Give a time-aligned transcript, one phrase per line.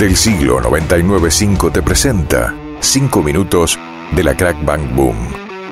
[0.00, 3.78] Del siglo 995 te presenta 5 minutos
[4.12, 5.14] de la Crack Bang Boom.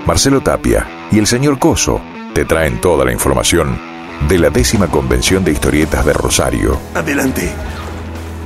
[0.04, 2.02] Marcelo Tapia y el señor Coso
[2.34, 3.80] te traen toda la información
[4.28, 6.78] de la décima convención de historietas de Rosario.
[6.94, 7.50] Adelante.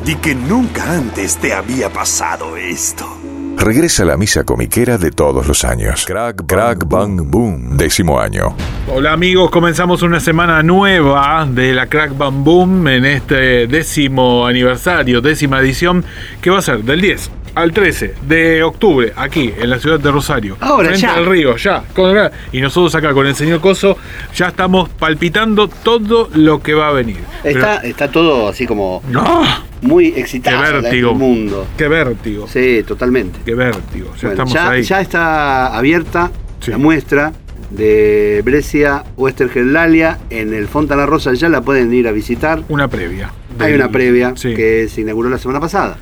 [0.05, 3.32] Di que nunca antes te había pasado esto.
[3.63, 6.05] Regresa la misa comiquera de todos los años.
[6.05, 8.57] Crack, Crack Bang Boom, décimo año.
[8.89, 15.21] Hola amigos, comenzamos una semana nueva de la Crack Bang Boom en este décimo aniversario,
[15.21, 16.05] décima edición,
[16.41, 20.11] que va a ser del 10 al 13 de octubre, aquí en la ciudad de
[20.11, 20.57] Rosario.
[20.58, 21.14] Ahora, frente ya.
[21.14, 21.85] al río, ya.
[21.94, 22.17] con-
[22.50, 23.97] y nosotros acá con el señor Coso
[24.35, 27.21] ya estamos palpitando todo lo que va a venir.
[27.44, 29.63] Está, está todo así como ¡Ah!
[29.82, 31.14] Muy ¡Qué excitado el vértigo!
[31.14, 31.67] mundo.
[31.77, 32.48] ¡Qué vértigo!
[32.48, 33.41] Sí, totalmente.
[33.45, 34.06] ¡Qué vértigo!
[34.14, 34.83] Ya Bueno, estamos ya, ahí.
[34.83, 36.70] ya está abierta Sí.
[36.70, 37.33] la muestra
[37.70, 41.33] de Brescia Westergelalia en el Fontana Rosa.
[41.34, 42.62] Ya la pueden ir a visitar.
[42.69, 43.33] Una previa.
[43.58, 44.55] Hay una previa Sí.
[44.55, 45.98] que se inauguró la semana pasada.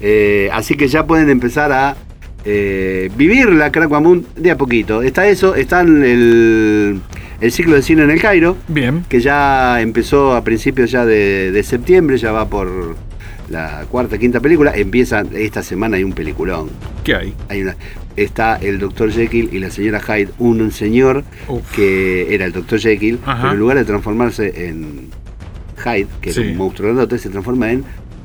[0.00, 1.96] Eh, así que ya pueden empezar a
[2.44, 5.02] eh, vivir la Crackwamun de a poquito.
[5.02, 7.00] Está eso, está el,
[7.40, 9.04] el ciclo de cine en el Cairo, Bien.
[9.08, 12.96] que ya empezó a principios ya de, de septiembre, ya va por
[13.50, 14.72] la cuarta, quinta película.
[14.74, 16.68] Empieza esta semana, hay un peliculón.
[17.02, 17.34] ¿Qué hay?
[17.48, 17.76] Hay una,
[18.16, 19.10] está el Dr.
[19.12, 21.74] Jekyll y la señora Hyde, un señor Uf.
[21.74, 22.78] que era el Dr.
[22.78, 23.40] Jekyll, Ajá.
[23.42, 25.08] pero en lugar de transformarse en
[25.84, 26.40] Hyde, que Sí.
[26.40, 27.84] era un monstruo grandote, se transforma en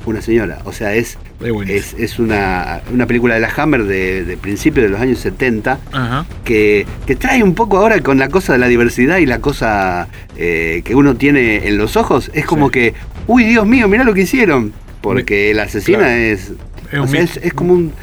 [0.09, 0.59] una señora.
[0.65, 4.83] O sea, es, Es es, es una, una película de la Hammer de, de principios
[4.85, 6.25] de los años 70 Ajá.
[6.43, 10.07] que, que trae un poco ahora con la cosa de la diversidad y la cosa
[10.37, 12.31] eh, que uno tiene en los ojos.
[12.33, 12.71] Es como Sí.
[12.71, 12.93] que,
[13.27, 14.73] uy, Dios mío, mirá lo que hicieron.
[15.01, 16.13] Porque la asesina Claro.
[16.13, 16.51] es,
[16.91, 17.93] Es o sea, es, es como un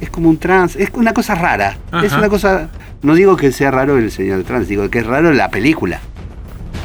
[0.00, 1.78] es como un trans, es una cosa rara.
[2.04, 2.68] Es una cosa,
[3.02, 6.00] no digo que sea raro el señor trans, digo que es raro la película.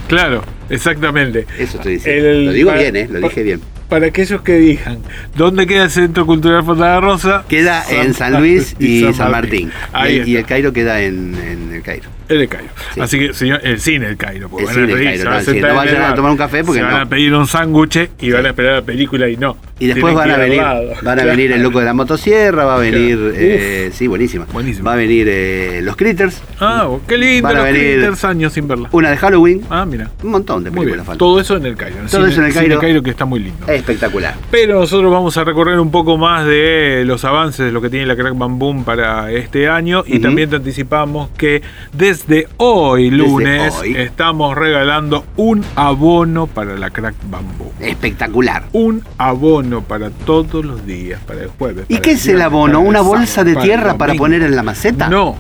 [0.07, 1.45] Claro, exactamente.
[1.57, 2.27] Eso estoy diciendo.
[2.29, 3.07] El- lo digo para- bien, ¿eh?
[3.09, 3.61] Lo dije bien.
[3.91, 4.99] Para aquellos que digan,
[5.35, 7.43] ¿dónde queda el Centro Cultural Fontana Rosa?
[7.49, 9.69] Queda en San Luis y, San Martín.
[9.91, 10.45] Ahí y, y el.
[10.45, 12.07] Cairo queda en, en el Cairo.
[12.29, 12.69] El de Cairo.
[12.93, 13.01] Sí.
[13.01, 14.47] Así que, señor, el cine del Cairo.
[14.47, 16.01] porque El van cine a reír, Cairo, se van no, sentar no en vayan el
[16.03, 17.01] a tomar un café porque se van no.
[17.01, 19.57] a pedir un sándwich y van a esperar la película y no.
[19.79, 20.61] Y después van a venir,
[21.01, 23.33] van a venir el loco de la motosierra, va a venir, Claro.
[23.35, 24.45] eh, sí, buenísima.
[24.53, 24.85] Buenísimo.
[24.85, 28.23] Va a venir eh, los Critters, Ah, oh, qué lindo, Van a los venir- Critters,
[28.23, 28.87] años sin verla.
[28.93, 30.09] una de Halloween, Ah, mira.
[30.23, 31.05] un montón de películas.
[31.17, 31.97] Todo eso en el Cairo.
[32.09, 33.01] Todo eso en el cine Cairo.
[33.03, 33.65] que está muy lindo.
[33.81, 34.35] Espectacular.
[34.49, 38.05] Pero nosotros vamos a recorrer un poco más de los avances de lo que tiene
[38.05, 41.61] la Crack Bam Boom para este año y también te anticipamos que
[41.91, 43.95] desde hoy lunes hoy.
[43.97, 47.71] estamos regalando un abono para la Crack Bam Boom.
[47.79, 48.65] Espectacular.
[48.71, 51.85] Un abono para todos los días, para el jueves.
[51.89, 52.79] ¿Y qué es el abono?
[52.79, 55.09] ¿Una bolsa de tierra para poner en la maceta?
[55.09, 55.37] No.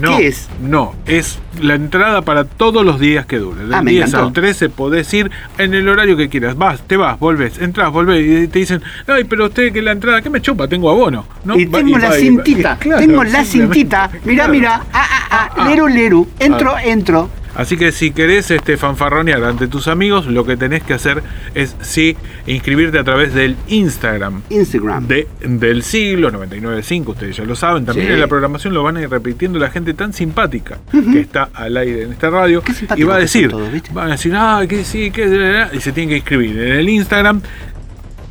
[0.00, 0.48] No, ¿Qué es?
[0.62, 3.62] No, es la entrada para todos los días que dure.
[3.64, 4.26] Del Ah, me 10 encantó.
[4.28, 6.56] al 13 podés ir en el horario que quieras.
[6.56, 10.22] Vas, te vas, volvés, entras, volvés y te dicen, ay, pero usted que la entrada,
[10.22, 10.66] ¿qué me chupa?
[10.66, 11.26] Tengo abono.
[11.44, 11.58] ¿no?
[11.58, 14.10] Y tengo la va- y- cintita, Claro, tengo la cintita.
[14.24, 14.52] Mirá, Claro.
[14.52, 14.82] mirá.
[14.92, 16.28] Ah, ah, ah, leru, leru.
[16.38, 16.84] Entro, Ah.
[16.84, 17.28] entro.
[17.54, 21.22] Así que si querés este, fanfarronear ante tus amigos, lo que tenés que hacer
[21.54, 24.42] es sí inscribirte a través del Instagram.
[24.48, 25.06] Instagram.
[25.06, 27.84] De, del siglo 995, ustedes ya lo saben.
[27.84, 28.12] También Sí.
[28.14, 31.76] en la programación lo van a ir repitiendo la gente tan simpática que está al
[31.76, 32.62] aire en esta radio.
[32.62, 35.92] Qué Y va a decir, todos, van a decir, ah, que sí, que y se
[35.92, 37.42] tienen que inscribir en el Instagram.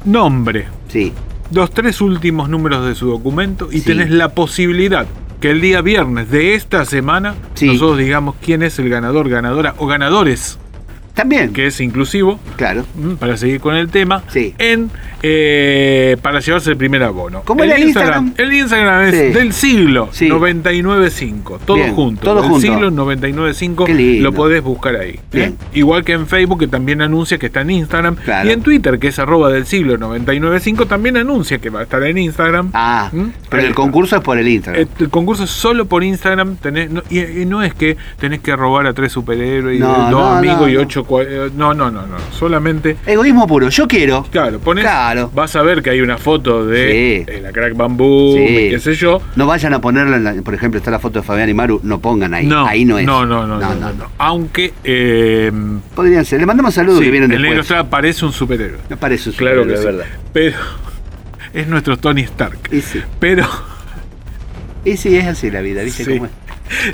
[0.05, 1.13] Nombre, Sí.
[1.53, 3.85] los tres últimos números de su documento y Sí.
[3.85, 5.05] tenés la posibilidad
[5.41, 7.65] que el día viernes de esta semana Sí.
[7.67, 10.57] nosotros digamos quién es el ganador, ganadora o ganadores,
[11.13, 11.51] También.
[11.51, 12.85] que es inclusivo, Claro.
[13.19, 14.53] para seguir con el tema, Sí.
[14.59, 14.89] en
[15.23, 17.41] eh, para llevarse el primer abono.
[17.45, 18.33] ¿Cómo era el Instagram?
[18.37, 19.33] El Instagram es Sí.
[19.33, 20.27] del siglo Sí.
[20.29, 22.21] 995, todo Bien, junto.
[22.23, 22.61] todo del junto.
[22.61, 24.23] siglo 995 Qué lindo.
[24.29, 25.19] lo podés buscar ahí.
[25.33, 25.53] ¿eh?
[25.73, 28.15] Igual que en Facebook, que también anuncia que está en Instagram.
[28.15, 28.49] Claro.
[28.49, 32.01] Y en Twitter, que es arroba del siglo 995, también anuncia que va a estar
[32.03, 32.71] en Instagram.
[32.73, 33.25] Ah, ¿Mm?
[33.49, 33.75] pero Ahí el está.
[33.75, 34.81] concurso es por el Instagram.
[34.83, 38.39] Eh, El concurso es solo por Instagram tenés, no- y, y no es que tenés
[38.41, 41.89] que robar a tres superhéroes y dos no, amigos no, y ocho eh, no no
[41.91, 43.69] no no solamente Egoísmo puro.
[43.69, 44.25] Yo quiero.
[44.31, 45.10] claro Claro.
[45.33, 47.31] Vas a ver que hay una foto de Sí.
[47.31, 48.69] eh, la crack bambú Sí.
[48.69, 51.25] qué sé yo No vayan a ponerla, en la- por ejemplo, está la foto de
[51.25, 52.45] Fabián y Maru, no pongan ahí.
[52.47, 53.05] no ahí no es.
[53.05, 54.05] no no no, no, no, no.
[54.17, 55.51] aunque eh,
[55.95, 56.39] Podrían ser.
[56.39, 57.83] Le mandamos saludos sí, que vienen el negro después.
[57.89, 60.19] Parece un superhéroe Me parece un claro que superhéroe, de verdad.
[60.33, 60.57] pero
[61.53, 62.81] es nuestro Tony Stark Y
[63.19, 63.45] pero
[64.83, 66.31] Y sí, es así la vida, ¿viste cómo es?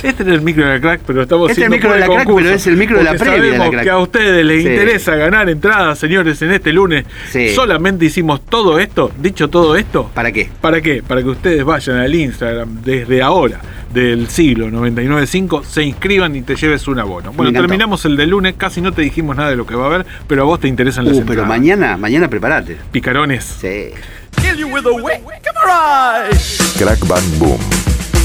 [0.04, 2.06] Este es el micro de la crack, pero estamos Este es el micro de la
[2.08, 3.84] crack, concurso, pero es el micro de la previa de la sabemos crack.
[3.84, 4.70] que a ustedes les Sí.
[4.70, 7.06] interesa ganar entradas, señores, en este lunes.
[7.30, 7.50] Sí.
[7.54, 10.10] Solamente hicimos todo esto, dicho todo esto.
[10.14, 10.50] ¿Para qué?
[10.62, 11.04] ¿Para qué?
[11.06, 13.60] Para que ustedes vayan al Instagram desde ahora
[13.94, 17.32] del siglo 995, se inscriban y te lleves un abono.
[17.34, 19.88] Bueno, terminamos el del lunes, casi no te dijimos nada de lo que va a
[19.88, 21.48] haber, pero a vos te interesan las Uh, pero entradas.
[21.50, 22.78] mañana, mañana prepárate.
[22.92, 23.44] Picarones.
[23.62, 23.90] Sí.
[24.42, 26.30] kill you with a.
[26.78, 27.77] Crack Bang Boom.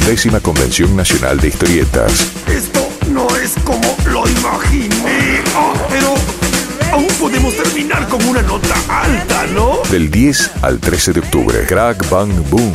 [0.06, 2.32] Décima Convención Nacional de Historietas.
[2.48, 5.42] Esto no es como lo imaginé.
[5.54, 6.14] Ah, pero
[6.92, 9.78] aún podemos terminar con una nota alta, ¿no?
[9.90, 11.64] Del 10 al 13 de octubre.
[11.66, 12.72] Crack Bang Boom.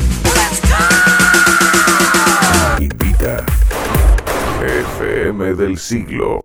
[2.80, 3.46] Invita.
[4.64, 6.42] FM del siglo.